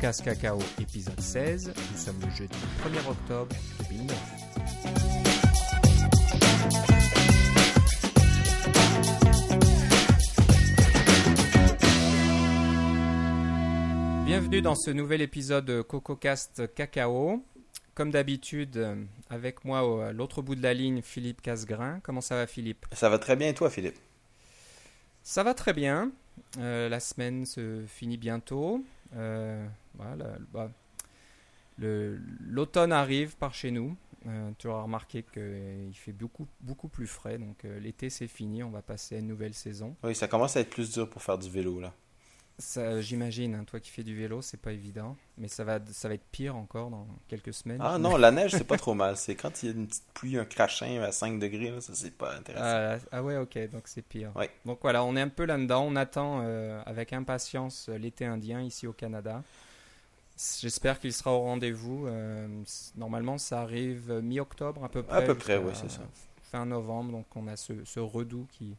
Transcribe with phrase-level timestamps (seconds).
[0.00, 1.74] CocoCast Cacao, épisode 16.
[1.92, 3.54] Nous sommes le jeudi 1er octobre
[3.90, 4.16] 2009.
[14.24, 17.44] Bienvenue dans ce nouvel épisode de CocoCast Cacao.
[17.94, 18.96] Comme d'habitude,
[19.28, 22.00] avec moi à l'autre bout de la ligne, Philippe Casgrain.
[22.02, 22.86] Comment ça va, Philippe?
[22.92, 23.98] Ça va très bien, et toi, Philippe?
[25.22, 26.10] Ça va très bien.
[26.58, 28.82] Euh, la semaine se finit bientôt.
[29.16, 29.66] Euh,
[30.00, 30.70] voilà, bah,
[31.80, 33.96] L'automne arrive par chez nous.
[34.26, 37.38] Euh, tu auras remarqué qu'il fait beaucoup, beaucoup plus frais.
[37.38, 38.62] Donc euh, l'été c'est fini.
[38.62, 39.96] On va passer à une nouvelle saison.
[40.02, 41.94] Oui, ça commence à être plus dur pour faire du vélo, là.
[42.58, 45.16] Ça, J'imagine, hein, toi qui fais du vélo, c'est pas évident.
[45.38, 47.80] Mais ça va, ça va être pire encore dans quelques semaines.
[47.80, 49.16] Ah non, la neige, c'est pas trop mal.
[49.16, 51.94] C'est quand il y a une petite pluie, un crachin à 5 degrés, là, ça,
[51.94, 52.64] c'est pas intéressant.
[52.66, 54.32] Ah, ah ouais, ok, donc c'est pire.
[54.36, 54.50] Ouais.
[54.66, 55.86] Donc voilà, on est un peu là-dedans.
[55.88, 59.42] On attend euh, avec impatience l'été indien ici au Canada.
[60.60, 62.06] J'espère qu'il sera au rendez-vous.
[62.06, 62.48] Euh,
[62.96, 65.18] normalement, ça arrive euh, mi-octobre à peu près.
[65.18, 66.02] À peu près, oui, c'est ça.
[66.42, 68.74] Fin novembre, donc on a ce, ce redout qui,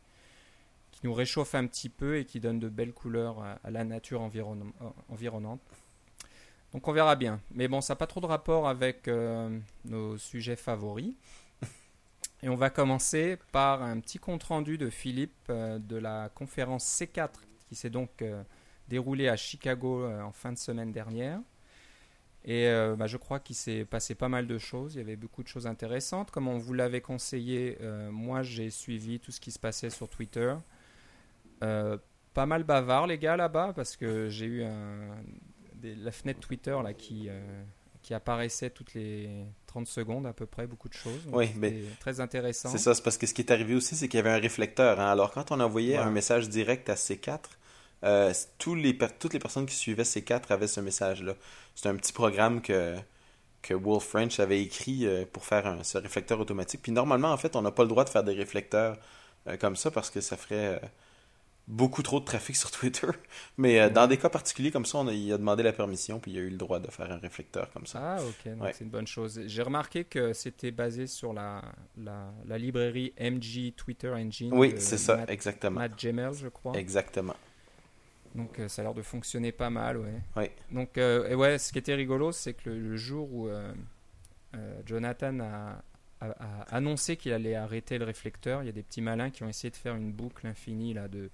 [0.92, 3.84] qui nous réchauffe un petit peu et qui donne de belles couleurs à, à la
[3.84, 4.72] nature environne-
[5.09, 5.62] environnante.
[6.73, 7.40] Donc on verra bien.
[7.52, 11.14] Mais bon, ça n'a pas trop de rapport avec euh, nos sujets favoris.
[12.44, 17.30] Et on va commencer par un petit compte-rendu de Philippe euh, de la conférence C4
[17.70, 18.23] qui s'est donc
[18.90, 21.40] déroulée à Chicago en fin de semaine dernière.
[22.44, 24.95] Et euh, bah, je crois qu'il s'est passé pas mal de choses.
[24.95, 26.31] Il y avait beaucoup de choses intéressantes.
[26.31, 30.09] Comme on vous l'avait conseillé, euh, moi j'ai suivi tout ce qui se passait sur
[30.09, 30.56] Twitter.
[31.64, 31.97] Euh,
[32.34, 35.17] pas mal bavard les gars là-bas parce que j'ai eu un,
[35.75, 37.30] des- la fenêtre Twitter là qui,
[38.02, 39.30] qui apparaissait toutes les
[39.67, 41.25] 30 secondes à peu près, beaucoup de choses.
[41.25, 42.69] Donc, Oui, mais très intéressant.
[42.69, 44.39] C'est ça, c'est parce que ce qui est arrivé aussi, c'est qu'il y avait un
[44.39, 45.00] réflecteur.
[45.00, 45.12] hein.
[45.12, 46.03] Alors, quand on envoyait Ouais.
[46.03, 47.39] un message direct à C4,
[48.03, 51.33] euh, tous les per- toutes les personnes qui suivaient C4 avaient ce message-là.
[51.75, 52.95] C'est un petit programme que,
[53.62, 56.81] que Wolf French avait écrit euh, pour faire un- ce réflecteur automatique.
[56.81, 58.97] Puis normalement, en fait, on n'a pas le droit de faire des réflecteurs
[59.47, 60.81] euh, comme ça parce que ça ferait
[61.67, 63.07] beaucoup trop de trafic sur Twitter.
[63.57, 66.19] Mais euh, dans des cas particuliers comme ça, on a, il a demandé la permission,
[66.19, 68.00] puis il a eu le droit de faire un réflecteur comme ça.
[68.17, 68.73] Ah ok, donc Ouais.
[68.73, 69.40] c'est une bonne chose.
[69.45, 71.61] J'ai remarqué que c'était basé sur la,
[71.97, 74.50] la, la librairie MG Twitter Engine.
[74.53, 75.79] Oui, c'est ça, Matt, exactement.
[75.79, 76.73] Matt Gemmell, je crois.
[76.75, 77.35] Exactement.
[78.36, 80.22] Donc euh, ça a l'air de fonctionner pas mal, ouais.
[80.72, 83.74] Donc euh, et ouais, ce qui était rigolo, c'est que le, le jour où euh,
[84.86, 85.84] Jonathan a,
[86.22, 89.44] a- a annoncé qu'il allait arrêter le réflecteur, il y a des petits malins qui
[89.44, 91.30] ont essayé de faire une boucle infinie là de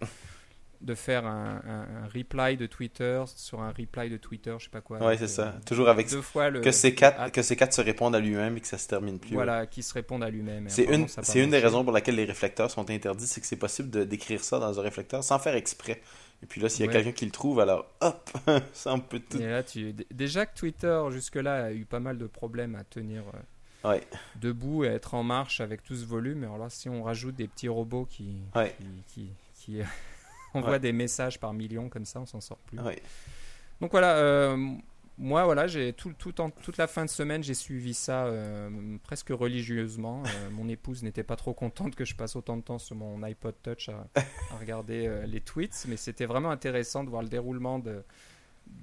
[0.80, 4.70] de faire un, un- un reply de Twitter sur un reply de Twitter, je sais
[4.70, 5.00] pas quoi.
[5.00, 5.56] Oui, Donc, c'est ça.
[5.66, 8.58] Toujours avec deux fois le que ces quatre que ces quatre se répondent à lui-même
[8.58, 9.34] et que ça se termine plus.
[9.34, 10.70] voilà, qui se répondent à lui-même.
[10.70, 13.56] C'est une c'est une des raisons pour laquelle les réflecteurs sont interdits, c'est que c'est
[13.56, 16.00] possible de d'écrire ça dans un réflecteur sans faire exprès.
[16.44, 16.94] Et puis là, s'il y a Ouais.
[16.94, 18.30] quelqu'un qui le trouve, alors hop,
[18.74, 19.38] ça on peut tout.
[19.40, 19.94] Et là, tu...
[19.94, 24.04] d- Déjà que Twitter, jusque-là, a eu pas mal de problèmes à tenir euh, Ouais.
[24.36, 26.44] debout et à être en marche avec tout ce volume.
[26.44, 28.76] Alors là, si on rajoute des petits robots qui, Ouais.
[28.78, 29.86] qui, qui, qui, euh,
[30.54, 32.78] envoient des messages par millions comme ça, on s'en sort plus.
[33.82, 34.58] Donc voilà, euh,
[35.20, 38.70] moi, voilà, j'ai tout, tout en- toute la fin de semaine, j'ai suivi ça euh,
[39.04, 40.22] presque religieusement.
[40.26, 43.24] Euh, mon épouse n'était pas trop contente que je passe autant de temps sur mon
[43.24, 47.30] iPod Touch à, à regarder euh, les tweets, mais c'était vraiment intéressant de voir le
[47.30, 48.04] déroulement de,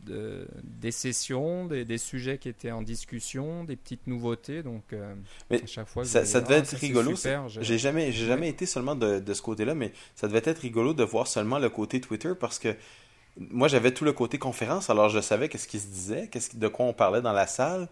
[0.07, 4.63] de- des sessions, des, des sujets qui étaient en discussion, des petites nouveautés.
[4.63, 5.15] Donc, euh,
[5.51, 7.15] Mais à chaque fois, ça- ça devait Ah, être c'est rigolo,
[7.61, 10.95] J'ai jamais j'ai jamais été seulement de, de ce côté-là, mais ça devait être rigolo
[10.95, 12.75] de voir seulement le côté Twitter parce que
[13.39, 16.69] moi j'avais tout le côté conférence, alors je savais qu'est-ce qui se disait, qu'est-ce de
[16.69, 17.89] quoi on parlait dans la salle.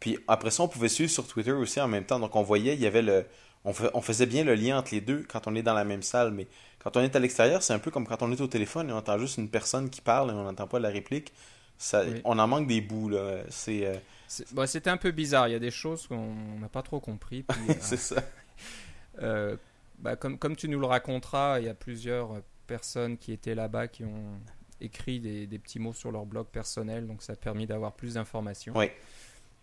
[0.00, 2.20] Puis après ça, on pouvait suivre sur Twitter aussi en même temps.
[2.20, 3.26] Donc on voyait, il y avait le.
[3.64, 5.84] On, fa- on faisait bien le lien entre les deux quand on est dans la
[5.84, 6.46] même salle, mais
[6.82, 8.92] quand on est à l'extérieur, c'est un peu comme quand on est au téléphone et
[8.92, 11.32] on entend juste une personne qui parle et on n'entend pas la réplique.
[11.78, 12.20] Ça, Oui.
[12.24, 13.38] On en manque des bouts, là.
[13.48, 13.94] C'est euh,
[14.28, 15.48] c'est- bah, C'était un peu bizarre.
[15.48, 17.42] Il y a des choses qu'on n'a pas trop compris.
[17.42, 18.16] Puis, euh, c'est ça.
[19.22, 19.56] Euh,
[20.00, 23.86] bah, comme, comme tu nous le raconteras, il y a plusieurs personnes qui étaient là-bas
[23.88, 24.40] qui ont
[24.84, 28.14] écrit des, des petits mots sur leur blog personnel, donc ça a permis d'avoir plus
[28.14, 28.74] d'informations.
[28.76, 28.86] Oui.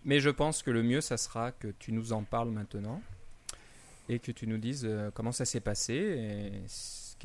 [0.04, 3.02] Mais je pense que le mieux, ça sera que tu nous en parles maintenant
[4.10, 6.52] et que tu nous dises euh, comment ça s'est passé, et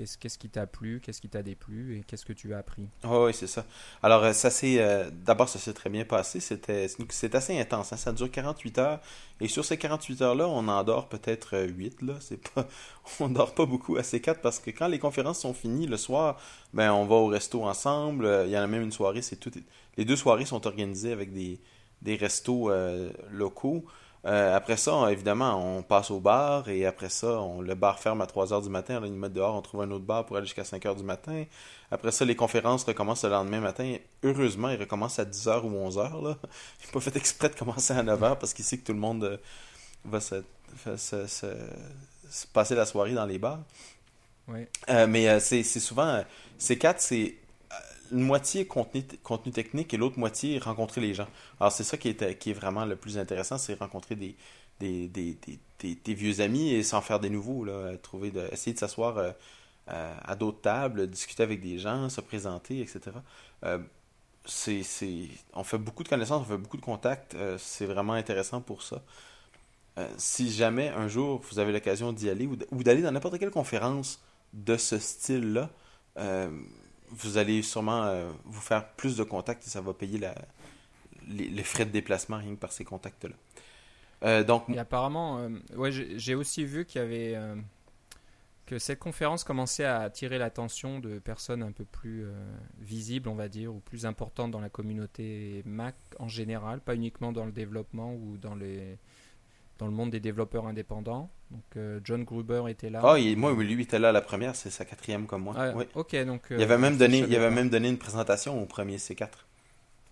[0.05, 2.89] qu'est-ce qui t'a plu, qu'est-ce qui t'a déplu et qu'est-ce que tu as appris?
[3.05, 3.65] Oui, oui, c'est ça.
[4.03, 4.79] Alors, euh, ça s'est.
[4.81, 6.41] euh, D'abord, ça s'est très bien passé.
[6.41, 7.93] C'est assez intense.
[7.93, 7.97] hein.
[7.97, 9.01] Ça dure 48 heures.
[9.41, 12.03] Et sur ces 48 heures-là, on en dort peut-être 8.
[12.03, 12.15] Là.
[12.21, 12.67] C'est pas...
[13.21, 15.97] On dort pas beaucoup à ces 4 parce que quand les conférences sont finies le
[15.97, 16.41] soir,
[16.75, 18.25] ben, on va au resto ensemble.
[18.27, 19.23] Euh, Il y en a même une soirée.
[19.23, 19.53] c'est tout...
[19.97, 21.61] Les deux soirées sont organisées avec des,
[22.03, 23.85] des restos euh, locaux.
[24.27, 28.21] Euh, après ça, évidemment, on passe au bar et après ça, on, le bar ferme
[28.21, 28.99] à 3 heures du matin.
[28.99, 31.05] Là, ils mettent dehors, on trouve un autre bar pour aller jusqu'à 5 heures du
[31.05, 31.45] matin.
[31.93, 33.97] Après ça, les conférences recommencent le lendemain matin.
[34.25, 36.21] Heureusement, ils recommencent à 10 heures ou 11 heures.
[36.21, 36.37] Là.
[36.83, 38.93] Il n'a pas fait exprès de commencer à 9 heures parce qu'il sait que tout
[38.93, 39.37] le monde euh,
[40.05, 40.43] va se,
[40.97, 41.47] se, se,
[42.53, 43.61] passer la soirée dans les bars.
[44.89, 46.25] Euh, mais c'est souvent.
[46.59, 47.37] ces quatre, c'est
[48.13, 51.29] une moitié contenu, contenu technique et l'autre moitié rencontrer les gens.
[51.61, 54.37] Alors c'est ça qui est, qui est vraiment le plus intéressant, c'est rencontrer des,
[54.81, 55.39] des, des,
[55.81, 57.65] des, vieux amis et s'en faire des nouveaux.
[57.65, 59.33] Là, trouver de, essayer de s'asseoir euh,
[60.25, 63.01] à d'autres tables, discuter avec des gens, se présenter, etc.
[63.65, 63.79] Euh,
[64.45, 64.83] c'est,
[65.55, 67.35] on fait beaucoup de connaissances, on fait beaucoup de contacts.
[67.35, 69.03] Euh, c'est vraiment intéressant pour ça.
[70.19, 74.21] si jamais un jour vous avez l'occasion d'y aller ou d'aller dans n'importe quelle conférence
[74.53, 75.71] de ce style-là,
[77.11, 80.21] vous allez sûrement euh, vous faire plus de contacts et ça va payer
[81.29, 83.35] les, frais de déplacement rien que par ces contacts-là.
[84.25, 87.39] Euh, donc, apparemment, euh, ouais, j'ai aussi vu qu'il y avait
[88.65, 92.27] que cette conférence commençait à attirer l'attention de personnes un peu plus
[92.81, 97.31] visibles, on va dire, ou plus importantes dans la communauté Mac en général, pas uniquement
[97.31, 98.99] dans le développement ou dans les
[99.79, 101.31] dans le monde des développeurs indépendants.
[101.51, 103.01] Donc euh, John Gruber était là.
[103.05, 105.55] Ah, moi, lui était là à la première, c'est sa quatrième comme moi.
[105.57, 106.47] Ah, Ok, donc.
[106.51, 109.29] il avait même donné, il avait même donné une présentation au premier C4.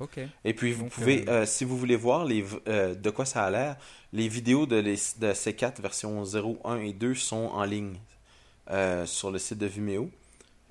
[0.00, 0.18] Ok.
[0.44, 3.50] Et puis vous pouvez, euh, euh, si vous voulez voir les, de quoi ça a
[3.50, 3.76] l'air,
[4.12, 7.96] les vidéos de, les, de C4 version 0, 1 et 2 sont en ligne
[9.06, 10.10] sur le site de Vimeo.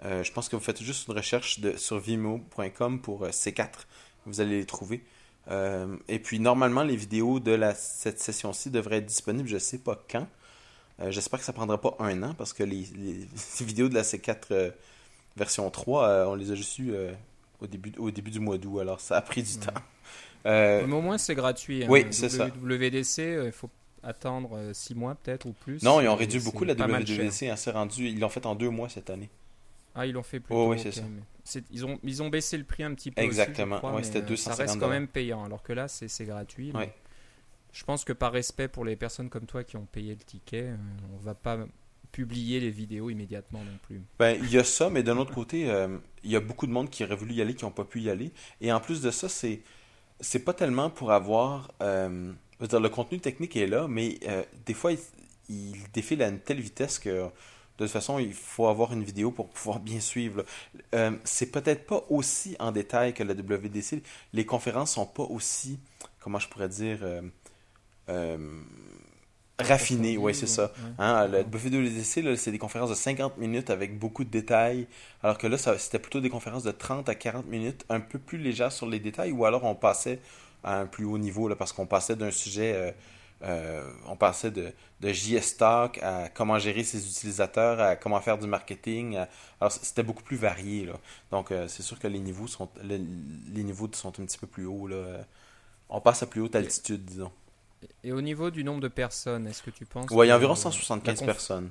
[0.04, 3.70] je pense que vous faites juste une recherche de, sur vimeo.com pour C4.
[4.26, 5.04] Vous allez les trouver.
[5.52, 9.60] Euh, et puis normalement, les vidéos de la, cette session-ci devraient être disponibles, je ne
[9.60, 10.28] sais pas quand.
[11.00, 12.88] Euh, j'espère que ça ne prendra pas un an parce que les,
[13.62, 14.72] vidéos de la C4 euh,
[15.36, 16.94] version 3, on les a juste eues
[17.60, 19.74] au, début, au début du mois d'août, alors ça a pris du temps.
[20.46, 21.84] Mais au moins c'est gratuit.
[21.84, 21.88] Hein.
[21.90, 22.48] Oui, c'est ça.
[22.48, 23.70] WDC, il faut
[24.04, 25.82] attendre 6 mois peut-être ou plus.
[25.82, 28.90] Non, ils ont réduit beaucoup la WDC, hein, rendu, ils l'ont fait en deux mois
[28.90, 29.30] cette année.
[29.96, 31.04] Ah, ils l'ont fait plus oh, oui, c'est ça.
[31.72, 33.22] Ils, ont, ils ont baissé le prix un petit peu.
[33.22, 33.80] Exactement.
[34.02, 36.74] c'était 250 euh, Ça reste quand même payant, alors que là, c'est gratuit.
[37.72, 40.62] Je pense que par respect pour les personnes comme toi qui ont payé le ticket,
[40.62, 40.76] euh,
[41.16, 41.58] on va pas
[42.12, 44.00] publier les vidéos immédiatement non plus.
[44.20, 46.72] Ben, il y a ça, mais d'un autre côté, euh, il y a beaucoup de
[46.72, 48.32] monde qui aurait voulu y aller, qui n'ont pas pu y aller.
[48.62, 49.62] Et en plus de ça, c'est
[50.20, 51.72] c'est pas tellement pour avoir.
[51.80, 54.20] dire, le contenu technique est là, mais
[54.68, 55.00] des fois, il,
[55.50, 57.30] il, défile à une telle vitesse que
[57.80, 60.46] de toute façon, il faut avoir une vidéo pour pouvoir bien suivre.
[60.94, 64.04] Euh, c'est peut-être pas aussi en détail que la WDC.
[64.34, 65.80] Les conférences sont pas aussi,
[66.20, 67.22] comment je pourrais dire, euh,
[68.10, 68.62] euh,
[69.58, 70.18] raffinées.
[70.18, 70.72] Oui, c'est ça.
[71.00, 74.88] Hein, la WDC, c'est des conférences de 50 minutes avec beaucoup de détails.
[75.24, 78.38] Alors que là, c'était plutôt des conférences de 30 à 40 minutes, un peu plus
[78.38, 80.20] légères sur les détails, ou alors on passait
[80.64, 82.94] à un plus haut niveau, là, parce qu'on passait d'un sujet
[83.44, 88.38] euh, on passait de, de JS Talk à comment gérer ses utilisateurs, à comment faire
[88.38, 89.18] du marketing.
[89.60, 90.86] Alors, c'était beaucoup plus varié.
[90.86, 90.94] Là.
[91.32, 94.66] Donc, euh, c'est sûr que les niveaux, sont, les, niveaux sont un petit peu plus
[94.66, 94.88] hauts.
[94.88, 95.26] Là.
[95.90, 97.32] On passe à plus haute altitude, disons.
[98.04, 100.10] Et au niveau du nombre de personnes, est-ce que tu penses...
[100.12, 101.70] Oui, il y a environ 175 personnes.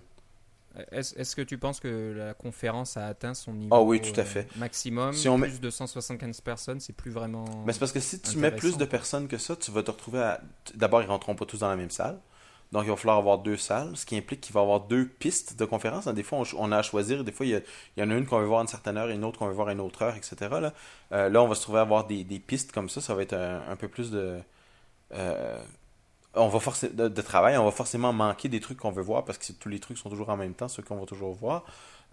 [0.91, 4.25] Est-ce que tu penses que la conférence a atteint son niveau oh oui, tout à
[4.25, 4.47] fait.
[4.57, 5.13] Euh, maximum?
[5.13, 7.45] Si on Plus de 175 personnes, c'est plus vraiment.
[7.67, 9.91] Mais c'est parce que si tu mets plus de personnes que ça, tu vas te
[9.91, 10.41] retrouver à.
[10.75, 12.19] D'abord, ils rentreront pas tous dans la même salle.
[12.73, 15.07] Donc, il va falloir avoir deux salles, ce qui implique qu'il va y avoir deux
[15.07, 16.09] pistes de conférence.
[16.09, 17.23] Des fois, on, a à choisir.
[17.23, 17.63] Des fois, il
[17.99, 19.47] y, en a une qu'on veut voir à une certaine heure et une autre qu'on
[19.47, 20.37] veut voir à une autre heure, etc.
[20.41, 20.73] Là,
[21.13, 23.03] euh, là on va se trouver à avoir des, pistes comme ça.
[23.03, 24.41] Ça va être un, peu plus de.
[25.13, 25.63] Euh,
[26.35, 29.39] on va forcer de, travail, on va forcément manquer des trucs qu'on veut voir parce
[29.39, 31.65] que tous les trucs sont toujours en même temps, ceux qu'on va toujours voir.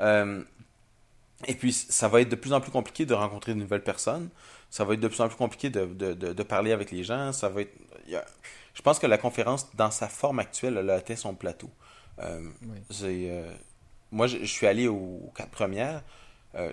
[0.01, 0.43] Euh,
[1.47, 4.29] et puis, ça va être de plus en plus compliqué de rencontrer de nouvelles personnes.
[4.69, 7.31] Ça va être de plus en plus compliqué de, de, parler avec les gens.
[7.31, 7.73] Ça va être.
[8.73, 11.69] je pense que la conférence, dans sa forme actuelle, elle a atteint son plateau.
[12.19, 12.41] Euh,
[13.03, 13.53] euh,
[14.11, 16.03] moi, je, suis allé aux, quatre premières.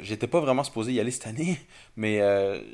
[0.01, 1.61] J'étais pas vraiment supposé y aller cette année,
[1.97, 2.21] mais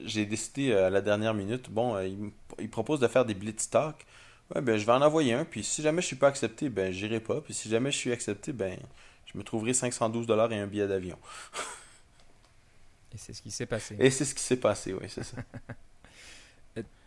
[0.07, 1.69] j'ai décidé à la dernière minute.
[1.69, 4.07] Bon, il, il, propose de faire des blitz talk.
[4.55, 6.93] Ouais, ben, je vais en envoyer un, puis si jamais je suis pas accepté, ben,
[6.93, 7.41] j'irai pas.
[7.41, 8.79] Puis si jamais je suis accepté, ben,
[9.27, 11.19] je me trouverai 512 dollars et un billet d'avion.
[13.15, 13.97] et c'est ce qui s'est passé.
[13.99, 15.37] Et c'est ce qui s'est passé, oui, c'est ça.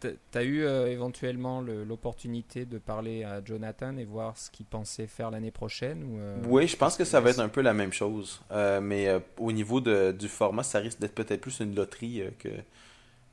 [0.01, 5.07] Tu as eu euh, éventuellement l'opportunité de parler à Jonathan et voir ce qu'il pensait
[5.07, 7.73] faire l'année prochaine ou, euh, Oui, je pense que ça va être un peu la
[7.73, 8.41] même chose.
[8.51, 12.49] Euh, mais au niveau de, du format, ça risque d'être peut-être plus une loterie que,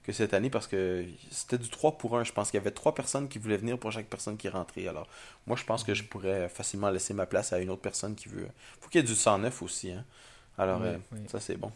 [0.03, 2.25] que cette année parce que c'était du 3 pour 1.
[2.25, 4.89] Je pense qu'il y avait trois personnes qui voulaient venir pour chaque personne qui rentrait.
[4.89, 5.07] Alors,
[5.47, 8.29] moi, je pense que je pourrais facilement laisser ma place à une autre personne qui
[8.29, 8.49] veut.
[8.81, 9.93] faut qu'il y ait du 109 aussi.
[9.93, 10.05] Hein.
[10.59, 10.97] Alors, euh,
[11.29, 11.71] ça, c'est bon.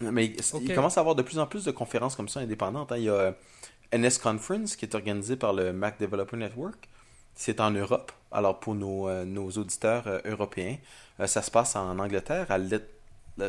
[0.00, 2.92] Mais il commence à avoir de plus en plus de conférences comme ça indépendantes.
[2.92, 2.96] Hein.
[2.98, 3.34] Il y a
[3.92, 6.88] NS Conference, qui est organisé par le Mac Developer Network.
[7.34, 8.12] C'est en Europe.
[8.30, 10.76] Alors, pour nos, nos auditeurs européens,
[11.26, 12.46] ça se passe en Angleterre.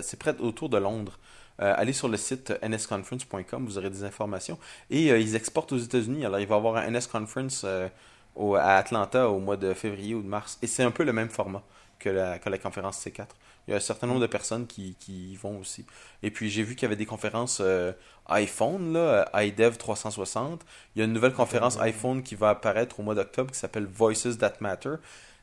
[0.02, 1.20] C'est près autour de Londres.
[1.60, 4.58] Allez sur le site nsconference.com, vous aurez des informations.
[4.90, 6.26] Et ils exportent aux États-Unis.
[6.26, 10.22] Alors, il va y avoir un NS Conference à Atlanta au mois de février ou
[10.22, 10.58] de mars.
[10.62, 11.64] Et c'est un peu le même format
[12.00, 13.28] que la, que la conférence C4.
[13.68, 15.86] Il y a un certain nombre de personnes qui, qui y vont aussi.
[16.22, 17.94] Et puis j'ai vu qu'il y avait des conférences euh,
[18.28, 20.62] iPhone, là, iDev 360.
[20.96, 23.86] Il y a une nouvelle conférence iPhone qui va apparaître au mois d'octobre qui s'appelle
[23.86, 24.96] Voices That Matter.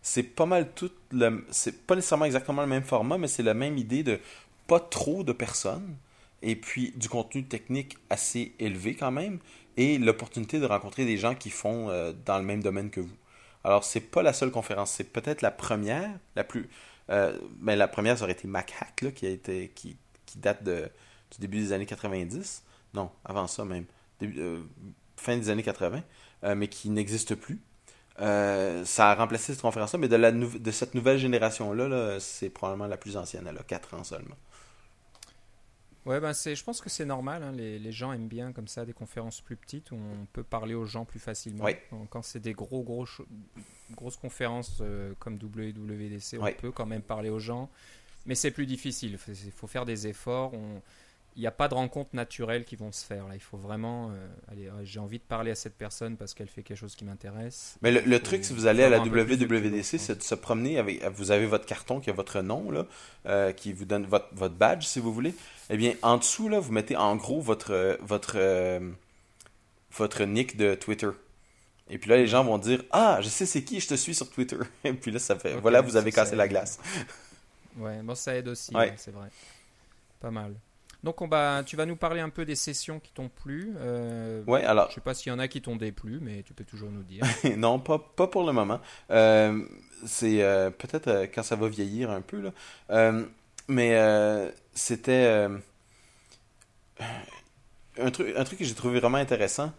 [0.02, 1.44] C'est pas mal tout le.
[1.50, 4.18] C'est pas nécessairement exactement le même format, mais c'est la même idée de
[4.72, 5.96] pas trop de personnes.
[6.40, 9.38] Et puis du contenu technique assez élevé quand même.
[9.76, 13.16] Et l'opportunité de rencontrer des gens qui font euh, dans le même domaine que vous.
[13.64, 16.70] Alors, c'est pas la seule conférence, c'est peut-être la première, la plus.
[17.10, 20.64] Euh, mais la première, ça aurait été MacHack, là, qui, a été, qui, qui date
[20.64, 20.88] de,
[21.30, 22.64] du début des années 90.
[22.94, 23.84] Non, avant ça même.
[24.22, 24.62] Euh,
[25.16, 26.02] fin des années 80,
[26.44, 27.60] euh, mais qui n'existe plus.
[28.22, 32.86] Ça a remplacé cette conférence-là, mais de, la de cette nouvelle génération-là, -là, c'est probablement
[32.86, 33.46] la plus ancienne.
[33.48, 34.36] Elle a 4 ans seulement.
[36.04, 37.44] Ouais, ben c'est, je pense que c'est normal.
[37.44, 37.52] Hein.
[37.52, 40.74] Les, les, gens aiment bien comme ça des conférences plus petites où on peut parler
[40.74, 41.66] aux gens plus facilement.
[42.10, 43.06] Quand c'est des gros, gros,
[43.92, 47.70] grosses conférences euh, comme WWDC, on peut quand même parler aux gens,
[48.26, 49.16] mais c'est plus difficile.
[49.28, 50.52] Il faut faire des efforts.
[50.54, 50.82] On,
[51.36, 53.26] il n'y a pas de rencontres naturelles qui vont se faire.
[53.26, 53.34] Là.
[53.34, 54.10] Il faut vraiment.
[54.10, 57.04] Euh, allez, j'ai envie de parler à cette personne parce qu'elle fait quelque chose qui
[57.04, 57.76] m'intéresse.
[57.80, 61.02] Mais le, truc, si vous allez à la WWDC, c'est de se promener avec.
[61.04, 62.86] Vous avez votre carton qui a votre nom, là,
[63.26, 65.34] euh, qui vous donne votre, votre, badge, si vous voulez.
[65.70, 68.90] Eh bien, en dessous, là, vous mettez en gros votre, votre, euh,
[69.92, 71.10] votre nick de Twitter.
[71.88, 74.14] Et puis là, les gens vont dire Ah, je sais c'est qui, je te suis
[74.14, 74.58] sur Twitter.
[74.84, 75.54] Et puis là, ça fait.
[75.54, 76.78] voilà, vous avez cassé la glace.
[77.78, 78.92] Ouais, bon, ça aide aussi, ouais.
[78.98, 79.28] c'est vrai.
[80.20, 80.54] Pas mal.
[81.02, 83.74] Donc on va, tu vas nous parler un peu des sessions qui t'ont plu.
[83.78, 84.88] Euh, ouais, alors.
[84.90, 87.02] Je sais pas s'il y en a qui t'ont déplu, mais tu peux toujours nous
[87.02, 87.24] dire.
[87.56, 88.80] non, pas, pas pour le moment.
[89.10, 89.64] Euh,
[90.06, 93.12] c'est euh, peut-être euh, quand ça va vieillir un peu là.
[93.68, 95.48] mais c'était
[97.98, 99.72] un truc, un truc que j'ai trouvé vraiment intéressant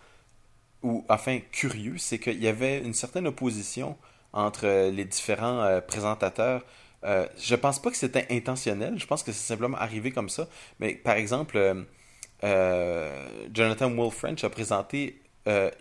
[0.82, 3.98] ou enfin curieux, c'est qu'il y avait une certaine opposition
[4.34, 6.66] entre les différents présentateurs
[7.06, 8.98] euh, je pense pas que c'était intentionnel.
[8.98, 10.48] Je pense que c'est simplement arrivé comme ça.
[10.80, 11.84] Mais par exemple, euh,
[12.44, 15.20] euh, Jonathan Wolfrench a présenté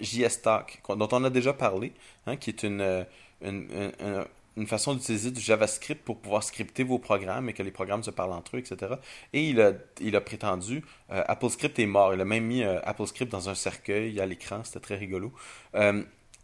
[0.00, 1.92] JS Talk, dont on a déjà parlé,
[2.26, 3.06] hein, qui est une,
[3.42, 8.10] une, façon d'utiliser du JavaScript pour pouvoir scripter vos programmes et que les programmes se
[8.10, 8.94] parlent entre eux, etc.
[9.32, 12.12] Et il a, il a prétendu AppleScript est mort.
[12.12, 14.64] Il a même mis AppleScript dans un cercueil à l'écran.
[14.64, 15.32] C'était très rigolo.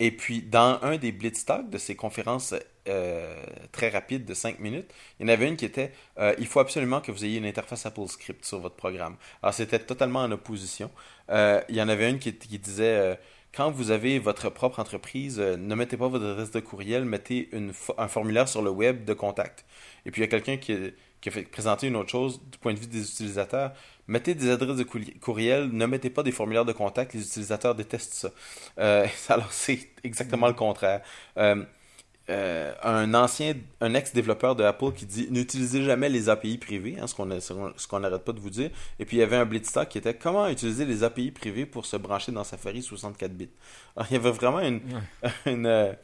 [0.00, 2.54] Et puis, dans un des Blitz Talk de ces conférences
[2.88, 3.35] euh,
[3.73, 6.61] très rapides de 5 minutes, il y en avait une qui était euh, il faut
[6.61, 9.16] absolument que vous ayez une interface AppleScript sur votre programme.
[9.42, 10.90] Alors, c'était totalement en opposition.
[11.30, 13.18] Euh, il y en avait une qui, disait
[13.54, 17.73] quand vous avez votre propre entreprise, ne mettez pas votre adresse de courriel, mettez une,
[17.97, 19.64] un formulaire sur le web de contact.
[20.07, 20.76] Et puis, il y a quelqu'un qui,
[21.21, 23.73] qui a fait présenter une autre chose du point de vue des utilisateurs.
[24.07, 24.87] Mettez des adresses de
[25.21, 28.30] courriel, ne mettez pas des formulaires de contact, les utilisateurs détestent ça.
[29.33, 31.02] Alors c'est exactement le contraire.
[32.30, 37.06] Euh, un ancien, un ex-développeur de Apple qui dit n'utilisez jamais les API privées, hein,
[37.06, 37.14] ce
[37.87, 38.70] qu'on n'arrête pas de vous dire.
[38.99, 41.87] Et puis il y avait un Blitztalk qui était comment utiliser les API privées pour
[41.87, 43.50] se brancher dans Safari 64 bits?
[43.97, 44.80] Alors il y avait vraiment une,
[45.47, 45.97] une,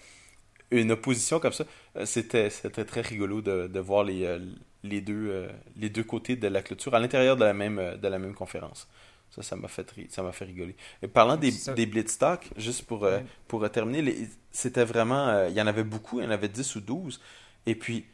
[0.71, 1.65] une, opposition comme ça.
[2.05, 4.39] C'était très rigolo de, de voir les,
[4.85, 7.97] les deux, euh, les deux côtés de la clôture à l'intérieur de la même, euh,
[7.97, 8.87] de la même conférence.
[9.35, 10.77] Ça, ça m'a fait, ça m'a fait rigoler.
[11.03, 15.47] Et parlant des, des Blitz Talk, juste pour, euh, pour terminer, c'était vraiment.
[15.47, 17.21] il y en avait beaucoup, il y en avait 10 ou 12.
[17.67, 18.07] Et puis,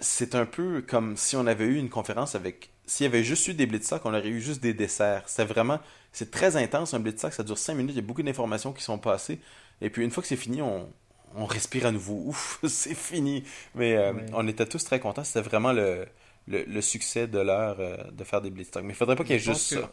[0.00, 2.70] c'est un peu comme si on avait eu une conférence avec.
[2.86, 5.22] S'il y avait juste eu des Blitz Talk, on aurait eu juste des desserts.
[5.26, 5.80] C'était vraiment.
[6.12, 8.72] C'est très intense, un Blitz Talk, ça dure 5 minutes, il y a beaucoup d'informations
[8.72, 9.40] qui sont passées.
[9.80, 10.88] Et puis, une fois que c'est fini, on,
[11.34, 12.22] on respire à nouveau.
[12.26, 13.44] Ouf, c'est fini.
[13.74, 15.24] Mais euh, on était tous très contents.
[15.24, 16.06] C'était vraiment le,
[16.46, 19.36] le, succès de l'heure euh, de faire des Blitz Mais il faudrait pas qu'il y
[19.36, 19.90] ait juste ça.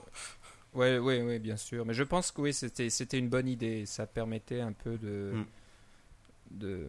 [0.74, 1.86] Oui, oui, oui, bien sûr.
[1.86, 3.86] Mais je pense que oui, c'était, une bonne idée.
[3.86, 5.46] Ça permettait un peu de, hmm.
[6.52, 6.88] de,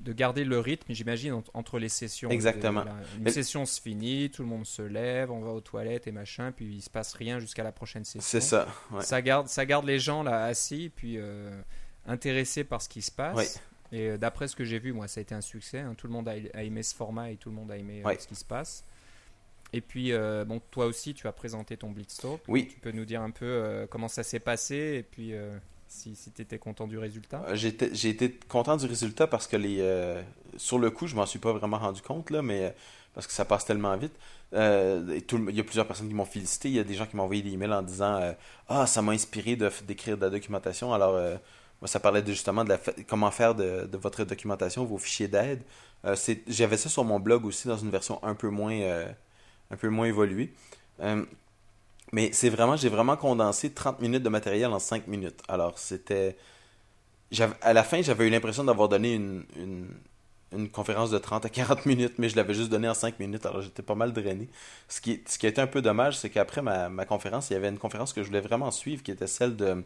[0.00, 2.28] de garder le rythme, j'imagine, entre les sessions.
[2.28, 2.84] Exactement.
[3.18, 6.50] Une session se finit, tout le monde se lève, on va aux toilettes et machin,
[6.50, 8.20] puis il se passe rien jusqu'à la prochaine session.
[8.20, 8.66] C'est ça.
[9.00, 11.18] Ça, garde, ça garde les gens là assis, puis...
[11.18, 11.50] Euh,
[12.06, 13.60] intéressé par ce qui se passe.
[13.92, 15.78] Et euh, d'après ce que j'ai vu, moi, ça a été un succès.
[15.78, 15.94] Hein.
[15.96, 18.26] Tout le monde a, aimé ce format et tout le monde a aimé euh, ce
[18.26, 18.84] qui se passe.
[19.72, 22.40] Et puis, euh, bon, toi aussi, tu as présenté ton Blitztalk.
[22.48, 22.68] Oui.
[22.68, 25.32] Tu peux nous dire un peu comment ça s'est passé et puis.
[25.88, 27.44] si, si tu étais content du résultat.
[27.54, 30.22] J'ai été content du résultat parce que les
[30.56, 32.74] sur le coup, je m'en suis pas vraiment rendu compte, là, mais
[33.12, 34.14] parce que ça passe tellement vite.
[34.52, 36.68] et tout, il y a plusieurs personnes qui m'ont félicité.
[36.68, 38.34] Il y a des gens qui m'ont envoyé des emails en disant
[38.68, 40.94] Ah, ça m'a inspiré d'écrire de, la documentation.
[40.94, 41.38] Alors,
[41.84, 45.62] ça parlait justement de comment faire de, de, votre documentation, vos fichiers d'aide.
[46.48, 49.06] J'avais ça sur mon blog aussi dans une version un peu moins,
[49.70, 50.52] un peu moins évoluée.
[52.12, 55.40] Mais c'est vraiment, j'ai vraiment condensé 30 minutes de matériel en 5 minutes.
[55.48, 56.36] Alors, c'était.
[57.60, 59.44] À la fin, j'avais eu l'impression d'avoir donné une,
[60.52, 63.44] une, conférence de 30 à 40 minutes, mais je l'avais juste donné en 5 minutes,
[63.44, 64.48] alors j'étais pas mal drainé.
[64.88, 67.54] Ce qui, ce qui a été un peu dommage, c'est qu'après ma, ma, conférence, il
[67.54, 69.82] y avait une conférence que je voulais vraiment suivre, qui était celle de,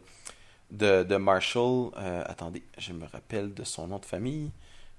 [0.70, 1.90] de, de Marshall.
[1.96, 4.50] Euh, attendez, je me rappelle de son nom de famille.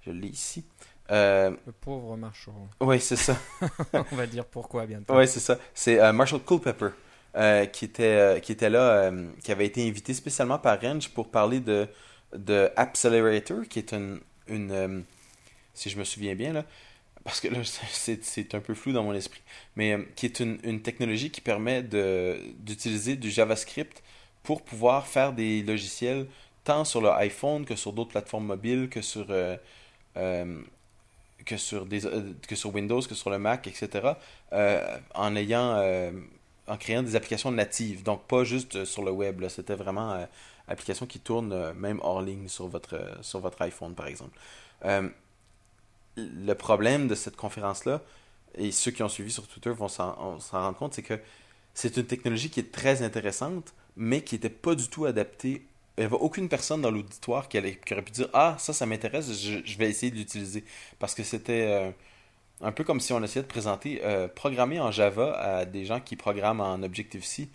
[0.06, 0.66] Je l'ai ici.
[1.12, 2.54] Euh, le pauvre Marshall.
[2.80, 3.38] Oui, c'est ça.
[4.12, 5.16] On va dire pourquoi bientôt.
[5.16, 5.58] Oui, c'est ça.
[5.74, 6.90] C'est euh, Marshall Culpepper.
[7.72, 9.10] Qui, était, qui était là,
[9.42, 11.88] qui avait été invité spécialement par Range pour parler de,
[12.36, 15.06] de Accelerator, qui est une, une
[15.74, 16.66] si je me souviens bien, là,
[17.24, 17.60] parce que là,
[17.92, 19.42] c'est un peu flou dans mon esprit,
[19.78, 24.04] mais qui est une, une technologie qui permet d'utiliser du JavaScript
[24.44, 26.28] pour pouvoir faire des logiciels
[26.64, 29.28] tant sur le iPhone que sur d'autres plateformes mobiles, que sur,
[30.16, 32.02] que, sur des,
[32.48, 34.14] que sur Windows, que sur le Mac, etc.,
[35.16, 36.12] en ayant
[36.72, 39.46] en créant des applications natives, donc pas juste euh, sur le web.
[39.50, 40.26] C'était vraiment euh,
[40.68, 44.38] applications qui tournent euh, même hors ligne sur votre, sur votre iPhone, par exemple.
[46.18, 48.02] le problème de cette conférence-là,
[48.56, 50.14] et ceux qui ont suivi sur Twitter vont s'en
[50.52, 51.20] rendre compte, c'est que
[51.74, 55.66] c'est une technologie qui est très intéressante, mais qui n'était pas du tout adaptée.
[55.98, 58.86] Il n'y avait aucune personne dans l'auditoire qui, qui, aurait pu dire Ah, ça, ça
[58.86, 60.64] m'intéresse, je, vais essayer de l'utiliser.
[61.00, 61.94] Parce que c'était
[62.64, 66.00] un peu comme si on essayait de présenter euh, programmer en Java à des gens
[66.00, 67.50] qui programment en Objective-C.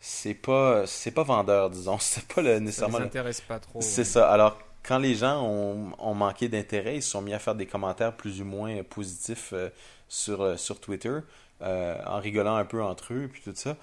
[0.00, 1.98] C'est pas c'est pas vendeur, disons.
[2.00, 2.98] C'est pas le, nécessairement.
[2.98, 3.80] Ça intéresse pas trop.
[3.80, 4.30] C'est ça.
[4.30, 8.14] Alors, quand les gens ont, manqué d'intérêt, ils se sont mis à faire des commentaires
[8.14, 9.70] plus ou moins positifs euh,
[10.08, 11.18] sur, euh, sur Twitter,
[11.62, 13.78] en rigolant un peu entre eux, puis tout ça.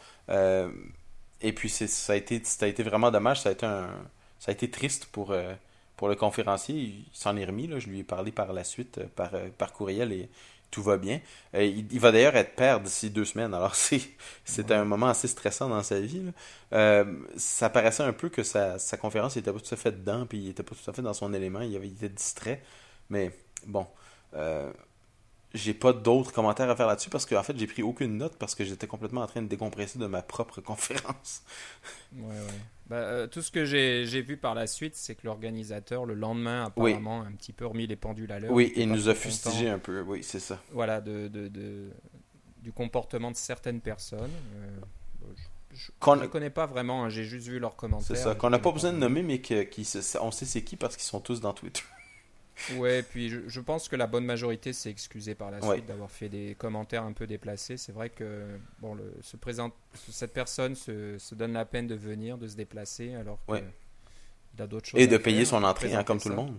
[1.41, 3.41] Et puis, ça a, été, ça a été vraiment dommage.
[3.41, 3.89] Ça a été, un,
[4.39, 5.35] ça a été triste pour,
[5.97, 6.75] pour le conférencier.
[6.75, 7.67] Il s'en est remis.
[7.67, 7.79] Là.
[7.79, 10.29] Je lui ai parlé par la suite, par, par courriel, et
[10.71, 11.19] tout va bien.
[11.53, 14.01] Euh, il, va d'ailleurs être père d'ici deux semaines, alors c'est
[14.45, 16.23] c'était un moment assez stressant dans sa vie.
[16.73, 17.05] Euh,
[17.37, 20.39] ça paraissait un peu que sa, sa conférence n'était pas tout à fait dedans, puis
[20.39, 22.63] il était pas tout à fait dans son élément, il, avait, été distrait.
[23.09, 23.31] Mais
[23.67, 23.85] bon,
[24.35, 24.71] euh,
[25.53, 28.55] j'ai pas d'autres commentaires à faire là-dessus parce qu'en fait, j'ai pris aucune note parce
[28.55, 31.43] que j'étais complètement en train de décompresser de ma propre conférence.
[32.15, 32.59] Ouais, ouais.
[32.87, 36.65] Bah, euh, tout ce que j'ai vu par la suite, c'est que l'organisateur, le lendemain,
[36.65, 38.51] apparemment, a un petit peu remis les pendules à l'heure.
[38.51, 40.59] Oui, et il nous a fustigé un peu, oui, c'est ça.
[40.71, 41.89] Voilà, de, de, de,
[42.61, 44.31] du comportement de certaines personnes.
[44.55, 44.79] Euh,
[45.73, 48.07] je ne connais pas vraiment, hein, j'ai juste vu leurs commentaires.
[48.07, 49.87] C'est ça, qu'on n'a pas besoin de nommer, mais qu'on qui,
[50.21, 51.83] on sait c'est qui parce qu'ils sont tous dans Twitter.
[52.75, 56.29] Ouais, puis je, pense que la bonne majorité s'est excusée par la suite d'avoir fait
[56.29, 57.77] des commentaires un peu déplacés.
[57.77, 58.45] C'est vrai que
[58.79, 62.55] bon, le, se présente, cette personne se, se, donne la peine de venir, de se
[62.55, 64.99] déplacer, alors qu'il a d'autres choses.
[64.99, 66.57] Et de payer son entrée, hein, comme tout le monde.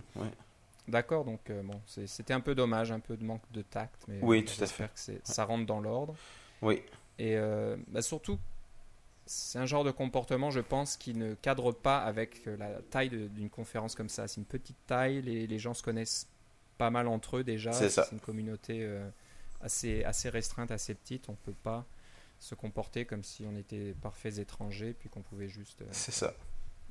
[0.87, 4.19] D'accord, donc euh, bon, c'était un peu dommage, un peu de manque de tact, mais
[4.21, 4.89] oui, tout à fait.
[4.93, 6.15] que ça rentre dans l'ordre.
[6.61, 6.81] Oui.
[7.17, 8.37] Et euh, bah, surtout,
[9.25, 13.09] c'est un genre de comportement, je pense, qui ne cadre pas avec euh, la taille
[13.09, 14.27] d'une conférence comme ça.
[14.27, 16.27] C'est une petite taille, les, les, gens se connaissent
[16.77, 17.71] pas mal entre eux déjà.
[17.71, 19.07] C'est une communauté euh,
[19.61, 21.29] assez, assez restreinte, assez petite.
[21.29, 21.85] On ne peut pas
[22.39, 26.33] se comporter comme si on était parfaits étrangers, puis qu'on pouvait juste euh, ça.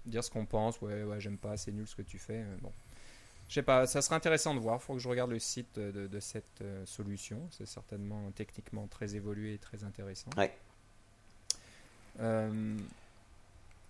[0.06, 0.80] dire ce qu'on pense.
[0.80, 2.44] Ouais, ouais, j'aime pas, c'est nul ce que tu fais.
[2.62, 2.72] bon.
[3.48, 4.78] Je sais pas, ça serait intéressant de voir.
[4.80, 7.46] Il faut que je regarde le site de, de cette solution.
[7.50, 10.30] C'est certainement techniquement très évolué et très intéressant.
[10.38, 10.54] Ouais.
[12.20, 12.76] Euh,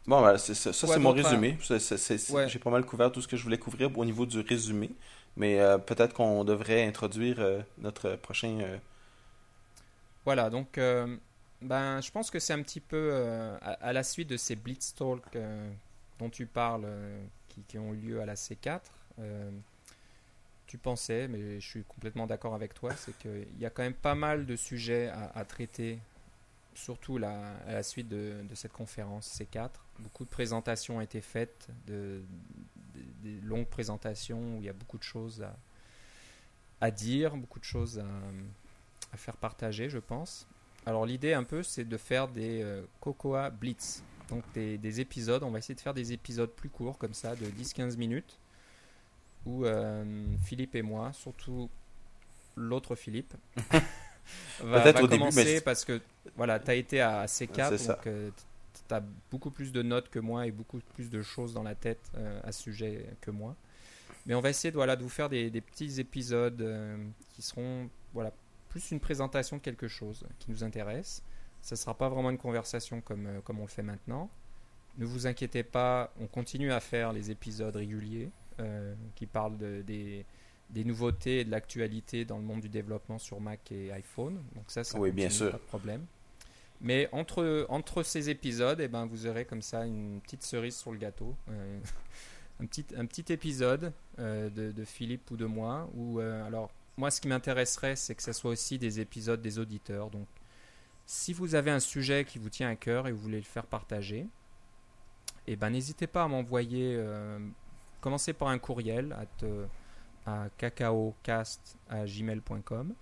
[0.06, 1.58] bon, bah, ça, c'est mon résumé.
[1.61, 4.90] J'ai pas mal couvert tout ce que je voulais couvrir au niveau du résumé.
[5.37, 8.78] Mais euh, peut-être qu'on devrait introduire euh, notre prochain.
[10.24, 10.78] Voilà, donc
[11.61, 13.12] ben, je pense que c'est un petit peu
[13.61, 15.24] à, la suite de ces Blitz Talk
[16.18, 16.87] dont tu parles,
[17.66, 18.80] qui, ont eu lieu à la C4.
[20.68, 23.94] tu pensais, mais je suis complètement d'accord avec toi, c'est qu'il y a quand même
[23.94, 25.98] pas mal de sujets à, à traiter
[26.74, 29.70] surtout la, à la suite de, cette conférence C4.
[29.98, 32.22] Beaucoup de présentations ont été faites, de,
[33.42, 35.46] longues présentations où il y a beaucoup de choses
[36.80, 40.46] à, dire, beaucoup de choses à, faire partager, je pense.
[40.87, 45.42] Alors l'idée un peu, c'est de faire des euh, Cocoa Blitz, donc des, épisodes.
[45.42, 48.38] On va essayer de faire des épisodes plus courts, comme ça, de 10-15 minutes,
[49.46, 51.70] où euh, Philippe et moi, surtout
[52.56, 53.35] l'autre Philippe,
[54.61, 56.00] va, Peut-être au commencer début, parce que
[56.37, 58.30] voilà, tu as été à C4, donc euh,
[58.88, 61.74] tu as beaucoup plus de notes que moi et beaucoup plus de choses dans la
[61.74, 63.56] tête euh, à ce sujet que moi.
[64.26, 66.96] Mais on va essayer de, voilà, de vous faire des, petits épisodes euh,
[67.30, 68.32] qui seront voilà,
[68.68, 71.22] plus une présentation de quelque chose qui nous intéresse.
[71.61, 74.30] Ce ne sera pas vraiment une conversation comme, euh, comme on le fait maintenant.
[74.98, 78.30] Ne vous inquiétez pas, on continue à faire les épisodes réguliers
[79.16, 80.24] qui parlent de, des,
[80.72, 84.42] des nouveautés et de l'actualité dans le monde du développement sur Mac et iPhone.
[84.54, 85.50] Donc ça, ça oui, bien sûr.
[85.50, 86.06] pas de problème.
[86.80, 90.90] Mais entre, entre ces épisodes, eh ben, vous aurez comme ça une petite cerise sur
[90.90, 91.37] le gâteau.
[91.48, 91.78] Euh,
[92.61, 95.88] un, petit, un petit épisode euh, de, de, Philippe ou de moi.
[95.94, 99.61] Où, euh, alors, moi, ce qui m'intéresserait, c'est que ce soit aussi des épisodes des
[99.61, 100.11] auditeurs.
[100.11, 100.26] Donc,
[101.06, 103.66] si vous avez un sujet qui vous tient à cœur et vous voulez le faire
[103.66, 104.26] partager,
[105.46, 107.00] eh ben, n'hésitez pas à m'envoyer.
[108.00, 109.24] commencez par un courriel à,
[110.26, 112.94] à cacaocast.gmail.com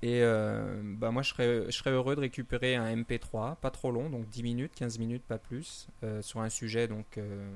[0.00, 3.90] et euh, bah moi, je serais, je serais heureux de récupérer un MP3, pas trop
[3.90, 7.50] long, donc 10 minutes, 15 minutes, pas plus, euh, sur un sujet donc, euh,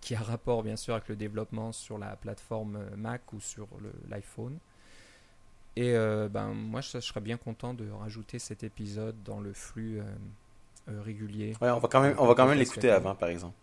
[0.00, 3.66] qui a rapport bien sûr avec le développement sur la plateforme Mac ou sur
[4.08, 4.58] l'iPhone.
[5.76, 5.94] Et
[6.30, 10.00] ben, moi, je, serais bien content de rajouter cet épisode dans le flux
[10.86, 11.56] régulier.
[11.60, 13.56] Ouais, on va quand même, on va quand même l'écouter avant, par exemple.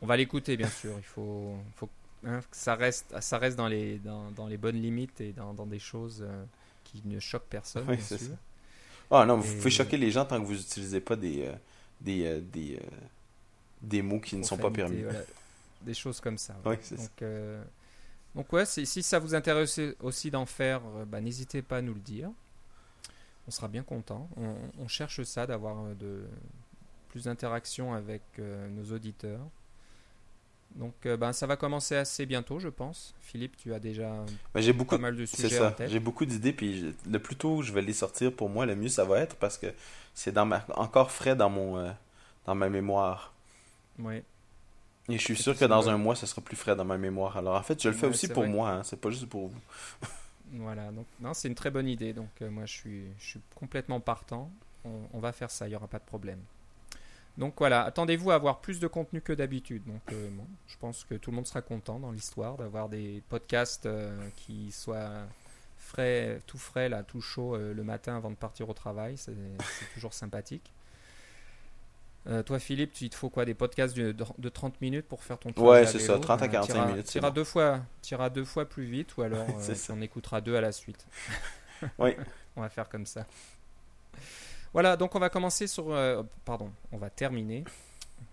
[0.00, 0.92] On va l'écouter, bien sûr.
[0.96, 1.88] Il faut, faut
[2.26, 5.66] hein, ça reste, ça reste dans, les, dans, dans les bonnes limites et dans, dans
[5.66, 6.24] des choses
[7.04, 7.84] ne choque personne.
[7.88, 8.32] Oui, c'est ça.
[9.10, 11.52] Ah non, vous pouvez choquer les gens tant que vous n'utilisez pas des, euh,
[12.00, 12.96] des, euh, des, euh,
[13.82, 15.04] des, mots qui ne sont pas permis.
[15.82, 16.56] Des choses comme ça.
[16.64, 17.30] Oui, c'est donc,
[18.34, 22.00] donc ouais, si ça vous intéresse aussi d'en faire, bah, n'hésitez pas à nous le
[22.00, 22.30] dire.
[23.46, 24.30] On sera bien content.
[24.38, 26.24] On, on cherche ça, d'avoir de
[27.10, 29.46] plus d'interactions avec nos auditeurs.
[30.74, 33.14] Donc euh, ben, ça va commencer assez bientôt, je pense.
[33.20, 35.74] Philippe, tu as déjà ben, j'ai beaucoup, pas mal de sujets ça.
[35.86, 38.88] J'ai beaucoup d'idées, puis le plus tôt je vais les sortir, pour moi, le mieux
[38.88, 39.68] ça va être parce que
[40.14, 40.64] c'est dans ma...
[40.74, 41.90] encore frais dans, mon, euh,
[42.44, 43.32] dans ma mémoire.
[44.00, 44.22] Oui.
[45.08, 47.36] Et je suis sûr que dans un mois, ça sera plus frais dans ma mémoire.
[47.36, 48.82] Alors en fait, je le fais aussi pour moi, hein.
[48.82, 49.60] c'est pas juste pour vous.
[50.54, 52.12] voilà, donc non, c'est une très bonne idée.
[52.12, 54.50] Donc euh, moi, je suis, je suis complètement partant.
[54.84, 56.40] On, on va faire ça, il n'y aura pas de problème.
[57.36, 59.84] Donc voilà, attendez-vous à avoir plus de contenu que d'habitude.
[59.86, 60.30] Donc euh,
[60.68, 64.70] je pense que tout le monde sera content dans l'histoire d'avoir des podcasts euh, qui
[64.70, 65.26] soient
[65.78, 69.16] frais, tout frais, là, tout chaud euh, le matin avant de partir au travail.
[69.16, 69.34] C'est
[69.94, 70.72] toujours sympathique.
[72.46, 75.52] toi, Philippe, tu te faut quoi Des podcasts de, de 30 minutes pour faire ton
[75.52, 77.06] travail Ouais, c'est ça, 30 à 45 minutes.
[77.06, 77.80] Tu iras, deux, fois,
[78.32, 79.46] deux fois plus vite ou alors
[79.90, 81.04] on écoutera deux à la suite.
[81.98, 82.16] oui.
[82.56, 83.26] on va faire comme ça.
[84.74, 85.92] Voilà, donc on va commencer sur.
[85.92, 87.64] Euh, pardon, on va terminer.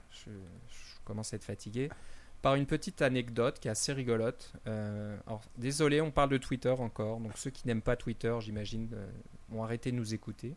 [0.09, 0.31] Je,
[1.05, 1.89] commence à être fatigué.
[2.41, 4.51] Par une petite anecdote qui est assez rigolote.
[4.65, 5.15] Euh,
[5.57, 7.19] désolé, on parle de Twitter encore.
[7.19, 9.07] Donc, ceux qui n'aiment pas Twitter, j'imagine, euh,
[9.49, 10.55] vont arrêter de nous écouter.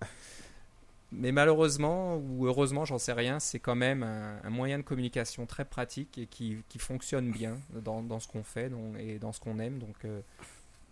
[1.13, 5.67] Mais malheureusement, ou heureusement, j'en sais rien, c'est quand même un, moyen de communication très
[5.67, 9.79] pratique et qui, fonctionne bien dans, ce qu'on fait et dans ce qu'on aime.
[9.79, 9.97] Donc,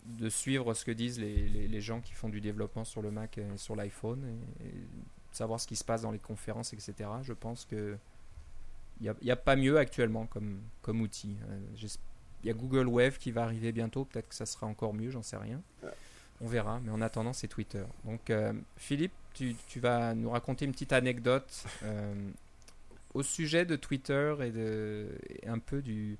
[0.05, 3.39] de suivre ce que disent les, les, gens qui font du développement sur le Mac
[3.39, 4.21] et sur l'iPhone
[5.33, 7.09] savoir ce qui se passe dans les conférences, etc.
[7.23, 7.97] Je pense que
[9.01, 11.37] il n'y a, pas mieux actuellement comme, comme outil.
[11.49, 11.59] Euh,
[12.45, 15.11] il y a Google Wave qui va arriver bientôt, peut-être que ça sera encore mieux,
[15.11, 15.61] j'en sais rien.
[16.41, 17.83] On verra, mais en attendant, c'est Twitter.
[18.05, 22.31] Donc, euh, Philippe, tu, tu, vas nous raconter une petite anecdote euh,
[23.15, 25.09] au sujet de Twitter et, de,
[25.43, 26.17] et un peu du,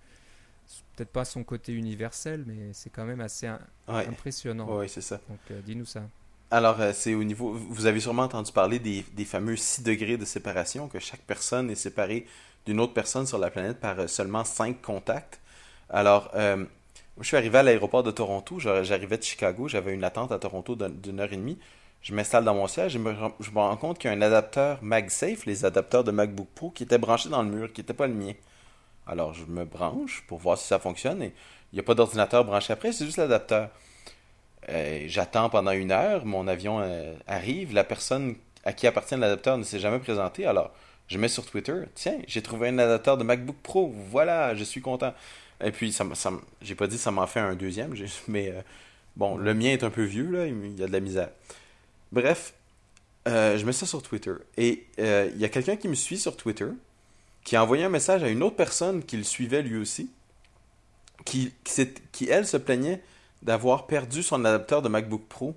[0.95, 3.49] peut-être pas son côté universel, mais c'est quand même assez
[3.89, 4.67] impressionnant.
[4.69, 5.21] Oui, c'est ça.
[5.29, 6.03] Donc, euh, dis-nous ça.
[6.51, 7.53] Alors, euh, c'est au niveau.
[7.53, 11.71] Vous avez sûrement entendu parler des, des, fameux 6 degrés de séparation, que chaque personne
[11.71, 12.27] est séparée
[12.67, 15.41] d'une autre personne sur la planète par euh, seulement 5 contacts.
[15.89, 20.39] Alors, je suis arrivé à l'aéroport de Toronto, j'arrivais de Chicago, j'avais une attente à
[20.39, 21.59] Toronto d'une heure et demie.
[22.01, 24.79] Je m'installe dans mon siège et je me rends compte qu'il y a un adapteur
[24.83, 28.07] MagSafe, les adapteurs de MacBook Pro, qui était branché dans le mur, qui n'était pas
[28.07, 28.33] le mien.
[29.07, 31.23] Alors, je me branche pour voir si ça fonctionne.
[31.23, 31.33] Et
[31.73, 33.71] il n'y a pas d'ordinateur branché après, c'est juste l'adapteur.
[34.69, 39.59] Euh, j'attends pendant une heure, mon avion euh, arrive, la personne à qui appartient l'adapteur
[39.59, 40.47] ne s'est jamais présentée.
[40.47, 40.71] Alors,
[41.09, 44.81] je mets sur Twitter, tiens, j'ai trouvé un adapteur de MacBook Pro, voilà, je suis
[44.81, 45.15] content.
[45.65, 47.95] Et puis, ça, ça j'ai pas dit ça m'en fait un deuxième,
[48.29, 48.61] mais euh,
[49.17, 51.31] bon, le mien est un peu vieux, là, il y a de la misère.
[52.13, 52.55] Bref,
[53.27, 54.35] je mets ça sur Twitter.
[54.59, 56.69] Et il y a quelqu'un qui me suit sur Twitter,
[57.45, 60.11] qui a envoyé un message à une autre personne qui le suivait lui aussi,
[61.25, 61.53] qui,
[62.29, 63.03] elle se plaignait
[63.43, 65.55] d'avoir perdu son adapteur de MacBook Pro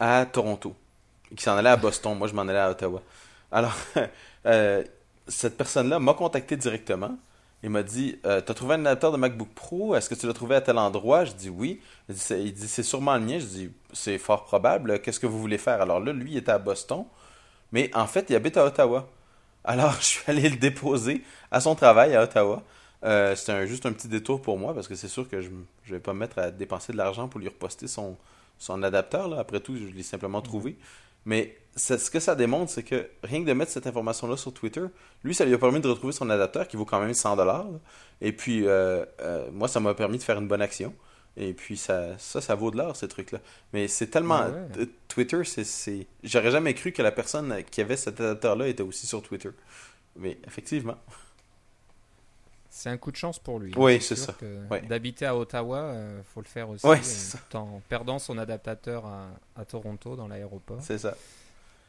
[0.00, 0.74] à Toronto,
[1.30, 2.16] et qui s'en allait à Boston.
[2.18, 3.02] Moi, je m'en allais à Ottawa.
[3.50, 3.76] Alors,
[4.46, 4.82] euh,
[5.28, 7.16] cette personne-là m'a contacté directement
[7.62, 9.94] et m'a dit euh, T'as trouvé un adapteur de MacBook Pro?
[9.94, 11.80] Est-ce que tu l'as trouvé à tel endroit Je dis Oui.
[12.08, 13.38] Il dit C'est sûrement le mien.
[13.38, 15.00] Je dis C'est fort probable.
[15.00, 17.04] Qu'est-ce que vous voulez faire Alors là, lui, il était à Boston,
[17.70, 19.08] mais en fait, il habite à Ottawa.
[19.64, 22.62] Alors, je suis allé le déposer à son travail à Ottawa.
[23.04, 25.64] Euh, C'était juste un petit détour pour moi parce que c'est sûr que je ne
[25.88, 28.16] vais pas me mettre à dépenser de l'argent pour lui reposter son,
[28.58, 29.28] son adapteur.
[29.28, 29.38] Là.
[29.40, 30.76] Après tout, je l'ai simplement trouvé.
[31.24, 34.82] Mais ce que ça démontre, c'est que rien que de mettre cette information-là sur Twitter,
[35.22, 37.80] lui, ça lui a permis de retrouver son adapteur qui vaut quand même 100$.
[38.20, 40.94] Et puis, euh, euh, moi, ça m'a permis de faire une bonne action.
[41.36, 43.38] Et puis, ça, ça, ça vaut de l'or, ces trucs-là.
[43.72, 44.42] Mais c'est tellement.
[44.44, 44.86] Ah ouais.
[45.08, 46.06] Twitter, c'est.
[46.22, 49.50] J'aurais jamais cru que la personne qui avait cet adapteur-là était aussi sur Twitter.
[50.16, 50.96] Mais effectivement.
[52.68, 53.72] C'est un coup de chance pour lui.
[53.76, 54.34] Oui, c'est ça.
[54.70, 54.80] Ouais.
[54.82, 56.86] D'habiter à Ottawa, il faut le faire aussi.
[56.86, 60.78] Ouais, euh, tout en perdant son adaptateur à, à Toronto dans l'aéroport.
[60.80, 61.14] C'est ça.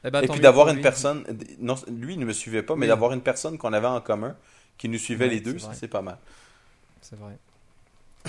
[0.04, 0.82] Eh ben, Et puis d'avoir une lui.
[0.82, 1.24] personne.
[1.60, 2.88] Non, lui, il ne me suivait pas, mais Oui.
[2.90, 4.36] d'avoir une personne qu'on avait en commun
[4.78, 6.18] qui nous suivait Ouais, les deux, c'est pas mal.
[7.02, 7.38] C'est vrai.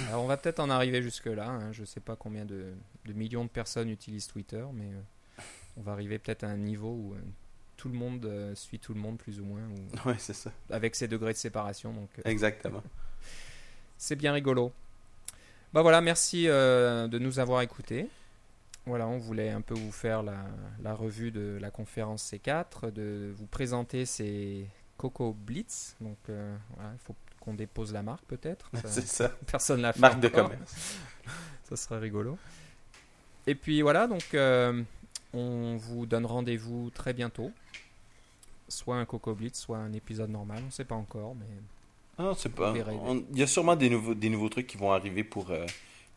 [0.09, 1.49] Alors on va peut-être en arriver jusque-là.
[1.49, 1.73] hein.
[1.73, 2.73] Je sais pas combien de,
[3.05, 5.43] de millions de personnes utilisent Twitter, mais euh,
[5.77, 7.19] on va arriver peut-être à un niveau où euh,
[7.77, 9.63] tout le monde euh, suit tout le monde plus ou moins,
[10.07, 10.51] ou c'est ça.
[10.71, 11.93] avec ces degrés de séparation.
[11.93, 12.83] Donc Exactement.
[13.99, 14.73] c'est bien rigolo.
[15.73, 18.09] Bah voilà, merci de nous avoir écoutés.
[18.87, 20.45] Voilà, on voulait un peu vous faire la,
[20.83, 24.67] la revue de la conférence C4, de vous présenter ces
[24.99, 25.97] Coco Blitz.
[26.01, 28.71] Donc voilà, il faut qu'on dépose la marque peut-être.
[28.87, 29.31] C'est ça.
[29.47, 30.01] Personne l'a fait.
[30.01, 30.97] Marque de commerce.
[31.69, 32.37] Ça serait rigolo.
[33.47, 34.83] Et puis voilà, donc euh,
[35.33, 37.51] on vous donne rendez-vous très bientôt.
[38.69, 41.47] Soit un Coco Blitz, soit un épisode normal, on ne sait pas encore, mais
[42.19, 42.73] Ah, c'est pas.
[43.33, 45.67] Il y a sûrement des nouveaux, des nouveaux trucs qui vont arriver pour, euh,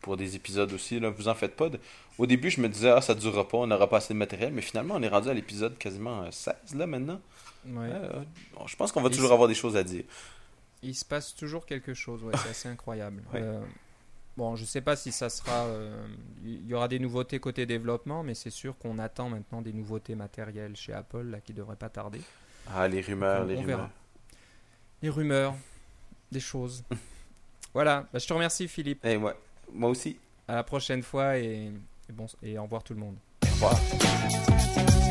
[0.00, 0.98] pour des épisodes aussi.
[0.98, 1.10] Là.
[1.10, 1.68] Vous en faites pas.
[1.68, 1.78] de-
[2.16, 4.52] Au début, je me disais, ah, ça durera pas, on n'aura pas assez de matériel.
[4.54, 7.20] Mais finalement, on est rendu à l'épisode quasiment euh, 16 là maintenant.
[7.66, 7.90] ouais.
[7.92, 8.22] Euh,
[8.66, 10.04] je pense qu'on va Et toujours avoir des choses à dire.
[10.82, 13.22] Il se passe toujours quelque chose, ouais, c'est assez incroyable.
[13.32, 13.40] Ouais.
[13.42, 13.60] Euh,
[14.36, 15.64] bon, je sais pas si ça sera.
[15.66, 16.06] euh,
[16.44, 20.14] Il y aura des nouveautés côté développement, mais c'est sûr qu'on attend maintenant des nouveautés
[20.14, 22.20] matérielles chez Apple là, qui devraient pas tarder.
[22.74, 23.76] Ah, les rumeurs, les on rumeurs.
[23.78, 23.90] verra.
[25.02, 25.54] Des rumeurs,
[26.32, 26.84] des choses.
[27.74, 29.00] voilà, bah, je te remercie Philippe.
[29.04, 29.34] Eh, ouais.
[29.72, 30.18] Moi aussi.
[30.46, 31.70] À la prochaine fois et,
[32.08, 33.16] et bon, et au revoir tout le monde.
[33.44, 35.07] Au revoir.